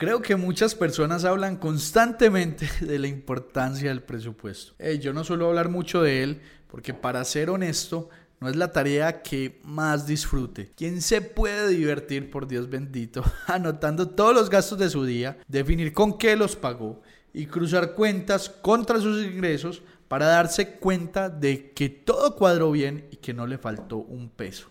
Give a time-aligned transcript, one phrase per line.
[0.00, 4.72] Creo que muchas personas hablan constantemente de la importancia del presupuesto.
[4.98, 8.08] yo no suelo hablar mucho de él porque para ser honesto,
[8.40, 10.70] no es la tarea que más disfrute.
[10.74, 15.92] ¿Quién se puede divertir, por Dios bendito, anotando todos los gastos de su día, definir
[15.92, 17.02] con qué los pagó
[17.34, 23.16] y cruzar cuentas contra sus ingresos para darse cuenta de que todo cuadró bien y
[23.16, 24.70] que no le faltó un peso?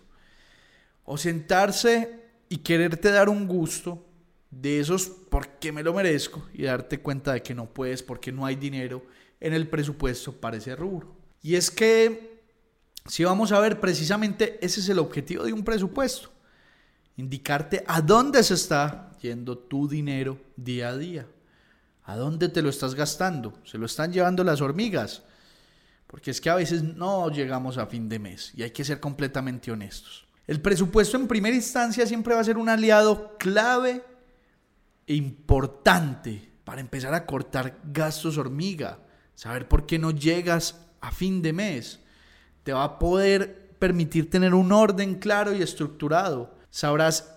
[1.04, 4.09] O sentarse y quererte dar un gusto
[4.50, 8.44] de esos porque me lo merezco y darte cuenta de que no puedes porque no
[8.44, 9.04] hay dinero
[9.40, 11.14] en el presupuesto para ese rubro.
[11.42, 12.42] Y es que
[13.06, 16.30] si vamos a ver precisamente ese es el objetivo de un presupuesto,
[17.16, 21.26] indicarte a dónde se está yendo tu dinero día a día,
[22.04, 25.22] a dónde te lo estás gastando, se lo están llevando las hormigas,
[26.06, 29.00] porque es que a veces no llegamos a fin de mes y hay que ser
[29.00, 30.26] completamente honestos.
[30.46, 34.02] El presupuesto en primera instancia siempre va a ser un aliado clave
[35.14, 38.98] importante para empezar a cortar gastos hormiga,
[39.34, 42.00] saber por qué no llegas a fin de mes,
[42.62, 46.54] te va a poder permitir tener un orden claro y estructurado.
[46.70, 47.34] Sabrás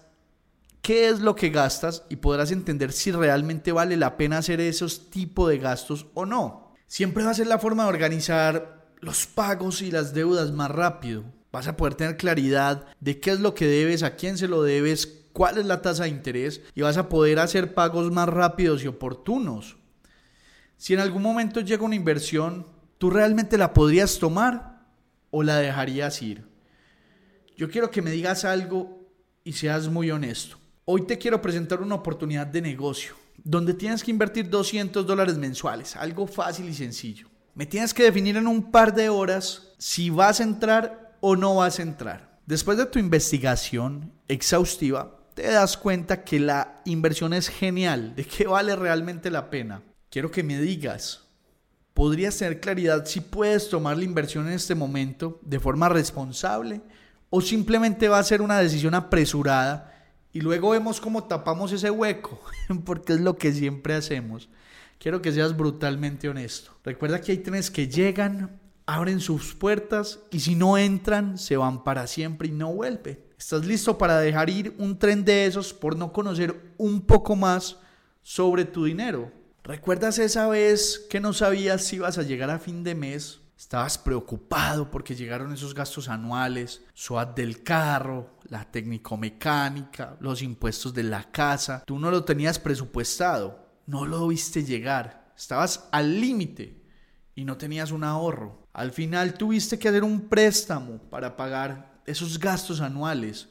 [0.81, 5.09] qué es lo que gastas y podrás entender si realmente vale la pena hacer esos
[5.09, 6.73] tipos de gastos o no.
[6.85, 11.23] Siempre va a ser la forma de organizar los pagos y las deudas más rápido.
[11.51, 14.61] Vas a poder tener claridad de qué es lo que debes, a quién se lo
[14.61, 18.83] debes, cuál es la tasa de interés y vas a poder hacer pagos más rápidos
[18.83, 19.75] y oportunos.
[20.77, 22.65] Si en algún momento llega una inversión,
[22.97, 24.85] ¿tú realmente la podrías tomar
[25.31, 26.45] o la dejarías ir?
[27.57, 29.07] Yo quiero que me digas algo
[29.43, 30.57] y seas muy honesto.
[30.85, 35.95] Hoy te quiero presentar una oportunidad de negocio donde tienes que invertir 200 dólares mensuales,
[35.95, 37.27] algo fácil y sencillo.
[37.55, 41.55] Me tienes que definir en un par de horas si vas a entrar o no
[41.55, 42.39] vas a entrar.
[42.45, 48.47] Después de tu investigación exhaustiva, te das cuenta que la inversión es genial, de que
[48.47, 49.81] vale realmente la pena.
[50.09, 51.23] Quiero que me digas,
[51.93, 56.81] ¿podrías tener claridad si puedes tomar la inversión en este momento de forma responsable
[57.29, 59.91] o simplemente va a ser una decisión apresurada
[60.31, 62.39] y luego vemos cómo tapamos ese hueco?
[62.85, 64.49] Porque es lo que siempre hacemos.
[64.99, 66.71] Quiero que seas brutalmente honesto.
[66.83, 71.83] Recuerda que hay trenes que llegan, abren sus puertas y si no entran, se van
[71.83, 73.19] para siempre y no vuelven.
[73.43, 77.75] ¿Estás listo para dejar ir un tren de esos por no conocer un poco más
[78.21, 79.33] sobre tu dinero?
[79.65, 83.41] ¿Recuerdas esa vez que no sabías si ibas a llegar a fin de mes?
[83.57, 91.03] Estabas preocupado porque llegaron esos gastos anuales, SOAT del carro, la técnico-mecánica, los impuestos de
[91.03, 91.83] la casa.
[91.85, 95.33] Tú no lo tenías presupuestado, no lo viste llegar.
[95.35, 96.81] Estabas al límite
[97.35, 98.69] y no tenías un ahorro.
[98.71, 103.49] Al final tuviste que hacer un préstamo para pagar esos gastos anuales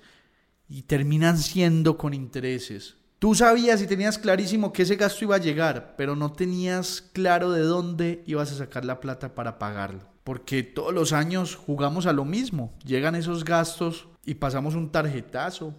[0.68, 2.96] y terminan siendo con intereses.
[3.18, 7.52] Tú sabías y tenías clarísimo que ese gasto iba a llegar, pero no tenías claro
[7.52, 10.00] de dónde ibas a sacar la plata para pagarlo.
[10.24, 12.72] Porque todos los años jugamos a lo mismo.
[12.84, 15.74] Llegan esos gastos y pasamos un tarjetazo,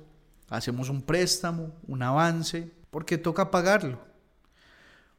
[0.50, 4.00] hacemos un préstamo, un avance, porque toca pagarlo.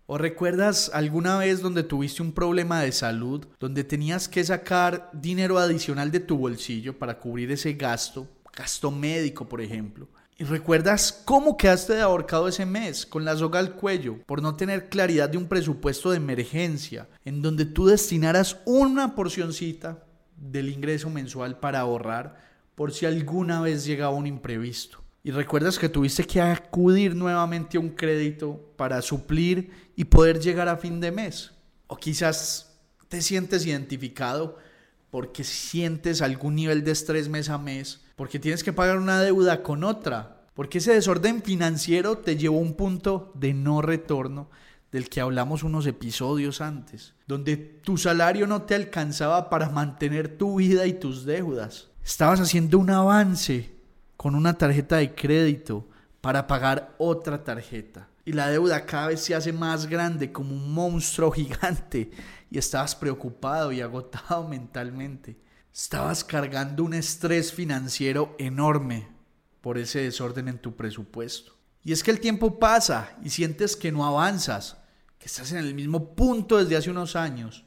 [0.06, 5.58] ¿O recuerdas alguna vez donde tuviste un problema de salud, donde tenías que sacar dinero
[5.58, 10.06] adicional de tu bolsillo para cubrir ese gasto, gasto médico por ejemplo?
[10.36, 14.56] ¿Y recuerdas cómo quedaste de ahorcado ese mes, con la soga al cuello, por no
[14.56, 20.04] tener claridad de un presupuesto de emergencia, en donde tú destinaras una porcioncita
[20.36, 22.36] del ingreso mensual para ahorrar
[22.74, 25.03] por si alguna vez llegaba un imprevisto?
[25.26, 30.68] Y recuerdas que tuviste que acudir nuevamente a un crédito para suplir y poder llegar
[30.68, 31.52] a fin de mes.
[31.86, 32.76] O quizás
[33.08, 34.58] te sientes identificado
[35.10, 39.62] porque sientes algún nivel de estrés mes a mes, porque tienes que pagar una deuda
[39.62, 44.50] con otra, porque ese desorden financiero te llevó a un punto de no retorno
[44.92, 50.56] del que hablamos unos episodios antes, donde tu salario no te alcanzaba para mantener tu
[50.56, 51.88] vida y tus deudas.
[52.04, 53.73] Estabas haciendo un avance
[54.24, 55.86] con una tarjeta de crédito
[56.22, 58.08] para pagar otra tarjeta.
[58.24, 62.10] Y la deuda cada vez se hace más grande como un monstruo gigante
[62.50, 65.36] y estabas preocupado y agotado mentalmente.
[65.74, 69.08] Estabas cargando un estrés financiero enorme
[69.60, 71.52] por ese desorden en tu presupuesto.
[71.82, 74.78] Y es que el tiempo pasa y sientes que no avanzas,
[75.18, 77.66] que estás en el mismo punto desde hace unos años.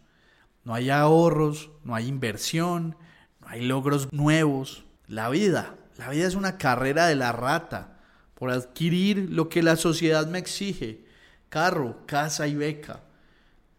[0.63, 2.97] No hay ahorros, no hay inversión,
[3.41, 4.85] no hay logros nuevos.
[5.05, 7.97] La vida, la vida es una carrera de la rata
[8.35, 11.05] por adquirir lo que la sociedad me exige.
[11.49, 13.01] Carro, casa y beca.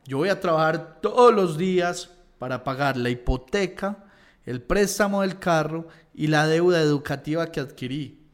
[0.04, 4.04] Yo voy a trabajar todos los días para pagar la hipoteca,
[4.46, 8.26] el préstamo del carro y la deuda educativa que adquirí.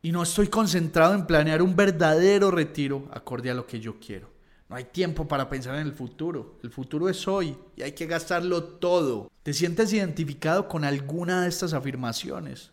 [0.00, 4.35] Y no estoy concentrado en planear un verdadero retiro acorde a lo que yo quiero.
[4.68, 6.58] No hay tiempo para pensar en el futuro.
[6.62, 9.30] El futuro es hoy y hay que gastarlo todo.
[9.42, 12.72] ¿Te sientes identificado con alguna de estas afirmaciones?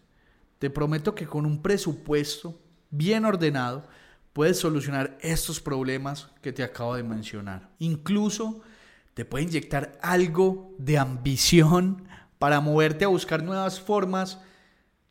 [0.57, 2.59] Te prometo que con un presupuesto
[2.89, 3.87] bien ordenado
[4.33, 7.69] puedes solucionar estos problemas que te acabo de mencionar.
[7.77, 8.61] Incluso
[9.13, 12.07] te puede inyectar algo de ambición
[12.39, 14.39] para moverte a buscar nuevas formas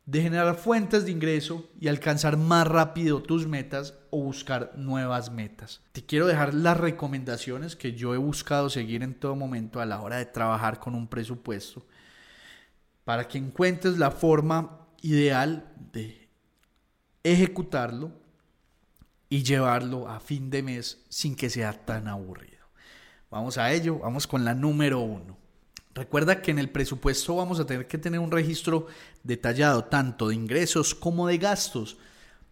[0.05, 5.81] de generar fuentes de ingreso y alcanzar más rápido tus metas o buscar nuevas metas.
[5.93, 10.01] Te quiero dejar las recomendaciones que yo he buscado seguir en todo momento a la
[10.01, 11.85] hora de trabajar con un presupuesto
[13.05, 16.29] para que encuentres la forma ideal de
[17.23, 18.11] ejecutarlo
[19.29, 22.63] y llevarlo a fin de mes sin que sea tan aburrido.
[23.31, 25.42] Vamos a ello, vamos con la número uno.
[25.95, 28.87] Recuerda que en el presupuesto vamos a tener que tener un registro
[29.23, 31.97] detallado tanto de ingresos como de gastos.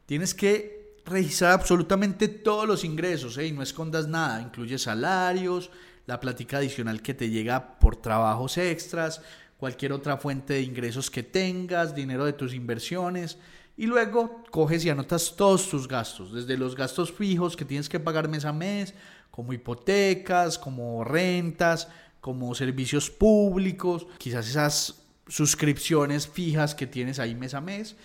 [0.06, 3.48] Tienes que registrar absolutamente todos los ingresos ¿eh?
[3.48, 4.42] y no escondas nada.
[4.42, 5.72] Incluye salarios,
[6.06, 9.22] la plática adicional que te llega por trabajos extras,
[9.58, 13.40] cualquier otra fuente de ingresos que tengas, dinero de tus inversiones.
[13.76, 18.00] Y luego coges y anotas todos tus gastos, desde los gastos fijos que tienes que
[18.00, 18.94] pagar mes a mes,
[19.32, 21.88] como hipotecas, como rentas,
[22.22, 27.96] como servicios públicos, quizás esas suscripciones fijas que tienes ahí mes a mes.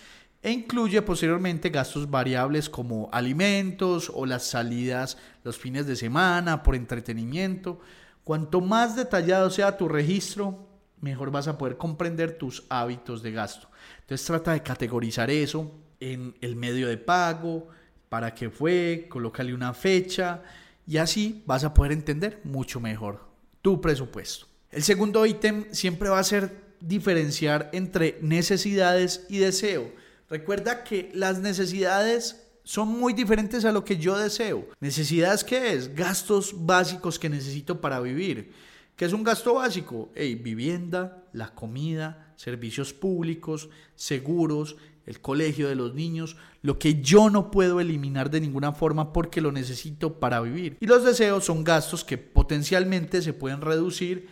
[0.41, 6.75] E incluye posteriormente gastos variables como alimentos o las salidas los fines de semana por
[6.75, 7.79] entretenimiento.
[8.23, 10.67] Cuanto más detallado sea tu registro,
[10.99, 13.69] mejor vas a poder comprender tus hábitos de gasto.
[14.01, 17.67] Entonces trata de categorizar eso en el medio de pago,
[18.09, 20.43] para qué fue, colócale una fecha
[20.85, 23.26] y así vas a poder entender mucho mejor
[23.67, 24.45] tu presupuesto.
[24.71, 29.91] El segundo ítem siempre va a ser diferenciar entre necesidades y deseo.
[30.29, 34.69] Recuerda que las necesidades son muy diferentes a lo que yo deseo.
[34.79, 35.93] Necesidades, ¿qué es?
[35.93, 38.53] Gastos básicos que necesito para vivir.
[38.95, 40.13] ¿Qué es un gasto básico?
[40.15, 43.67] vivienda, la comida, servicios públicos,
[43.97, 49.13] seguros, el colegio de los niños, lo que yo no puedo eliminar de ninguna forma
[49.13, 50.77] porque lo necesito para vivir.
[50.81, 54.27] Y los deseos son gastos que potencialmente se pueden reducir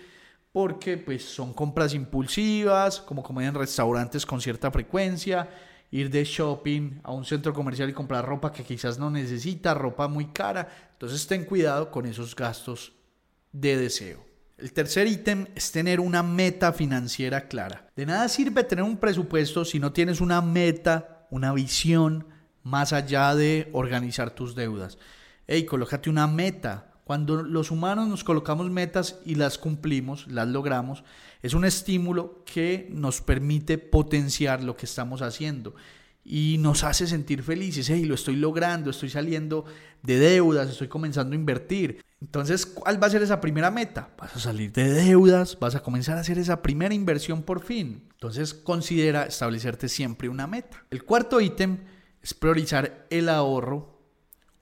[0.52, 5.50] porque pues son compras impulsivas, como comer en restaurantes con cierta frecuencia,
[5.92, 10.10] ir de shopping a un centro comercial y comprar ropa que quizás no necesita, ropa
[10.10, 10.90] muy cara.
[10.92, 12.92] Entonces ten cuidado con esos gastos
[13.54, 14.35] de deseo.
[14.58, 17.90] El tercer ítem es tener una meta financiera clara.
[17.94, 22.28] De nada sirve tener un presupuesto si no tienes una meta, una visión
[22.64, 24.98] más allá de organizar tus deudas.
[25.46, 26.94] Hey, colócate una meta.
[27.04, 31.04] Cuando los humanos nos colocamos metas y las cumplimos, las logramos,
[31.44, 35.76] es un estímulo que nos permite potenciar lo que estamos haciendo
[36.24, 37.90] y nos hace sentir felices.
[37.90, 39.66] Hey, lo estoy logrando, estoy saliendo
[40.02, 42.04] de deudas, estoy comenzando a invertir.
[42.26, 44.10] Entonces, ¿cuál va a ser esa primera meta?
[44.18, 48.10] Vas a salir de deudas, vas a comenzar a hacer esa primera inversión por fin.
[48.14, 50.84] Entonces, considera establecerte siempre una meta.
[50.90, 51.86] El cuarto ítem
[52.24, 54.02] es priorizar el ahorro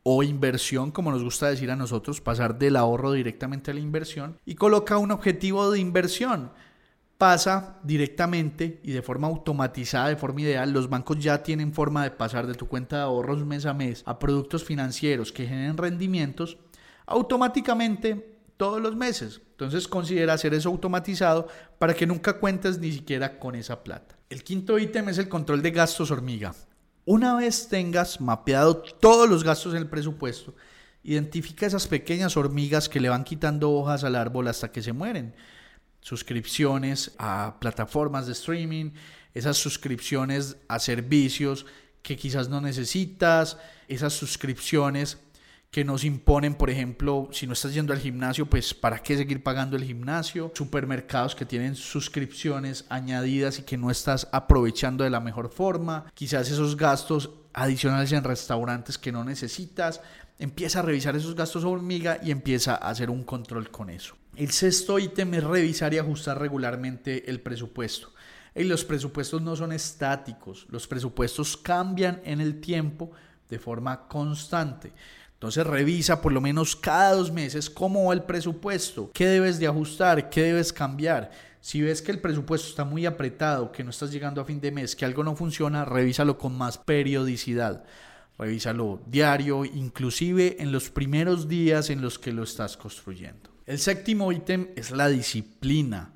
[0.03, 4.38] o inversión, como nos gusta decir a nosotros, pasar del ahorro directamente a la inversión
[4.46, 6.51] y coloca un objetivo de inversión
[7.17, 10.74] pasa directamente y de forma automatizada, de forma ideal.
[10.74, 14.03] Los bancos ya tienen forma de pasar de tu cuenta de ahorros mes a mes
[14.05, 16.58] a productos financieros que generen rendimientos
[17.05, 19.41] automáticamente todos los meses.
[19.51, 21.48] Entonces considera hacer eso automatizado
[21.79, 24.17] para que nunca cuentes ni siquiera con esa plata.
[24.29, 26.53] El quinto ítem es el control de gastos hormiga.
[27.05, 30.55] Una vez tengas mapeado todos los gastos en el presupuesto,
[31.03, 35.36] identifica esas pequeñas hormigas que le van quitando hojas al árbol hasta que se mueren
[36.03, 38.91] suscripciones a plataformas de streaming,
[39.33, 41.65] esas suscripciones a servicios
[42.01, 43.57] que quizás no necesitas,
[43.88, 45.17] esas suscripciones
[45.73, 49.41] que nos imponen, por ejemplo, si no estás yendo al gimnasio, pues ¿para qué seguir
[49.41, 50.51] pagando el gimnasio?
[50.53, 56.05] Supermercados que tienen suscripciones añadidas y que no estás aprovechando de la mejor forma.
[56.13, 59.99] Quizás esos gastos adicionales en restaurantes que no necesitas.
[60.37, 64.15] Empieza a revisar esos gastos hormiga y empieza a hacer un control con eso.
[64.35, 68.13] El sexto ítem es revisar y ajustar regularmente el presupuesto.
[68.53, 73.09] Y los presupuestos no son estáticos, los presupuestos cambian en el tiempo
[73.49, 74.93] de forma constante.
[75.43, 79.67] Entonces revisa por lo menos cada dos meses cómo va el presupuesto, qué debes de
[79.67, 81.31] ajustar, qué debes cambiar.
[81.59, 84.71] Si ves que el presupuesto está muy apretado, que no estás llegando a fin de
[84.71, 87.83] mes, que algo no funciona, revísalo con más periodicidad.
[88.39, 93.50] Revísalo diario, inclusive en los primeros días en los que lo estás construyendo.
[93.65, 96.13] El séptimo ítem es la disciplina.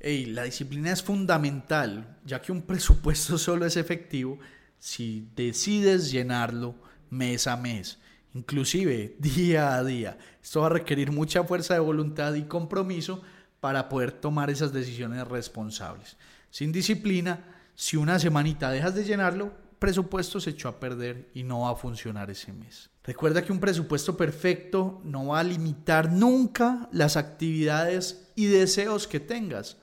[0.00, 4.38] la disciplina es fundamental, ya que un presupuesto solo es efectivo
[4.78, 6.76] si decides llenarlo
[7.10, 7.98] mes a mes
[8.34, 10.18] inclusive día a día.
[10.42, 13.22] Esto va a requerir mucha fuerza de voluntad y compromiso
[13.60, 16.16] para poder tomar esas decisiones responsables.
[16.50, 21.60] Sin disciplina, si una semanita dejas de llenarlo, presupuesto se echó a perder y no
[21.60, 22.90] va a funcionar ese mes.
[23.02, 29.20] Recuerda que un presupuesto perfecto no va a limitar nunca las actividades y deseos que
[29.20, 29.76] tengas.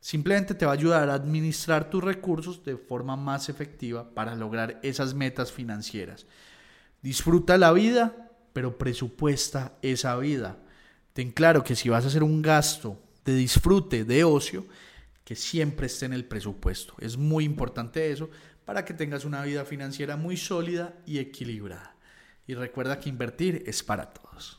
[0.00, 4.80] Simplemente te va a ayudar a administrar tus recursos de forma más efectiva para lograr
[4.82, 6.26] esas metas financieras.
[7.02, 10.58] Disfruta la vida, pero presupuesta esa vida.
[11.12, 14.66] Ten claro que si vas a hacer un gasto de disfrute, de ocio,
[15.24, 16.94] que siempre esté en el presupuesto.
[17.00, 18.30] Es muy importante eso
[18.64, 21.96] para que tengas una vida financiera muy sólida y equilibrada.
[22.46, 24.58] Y recuerda que invertir es para todos.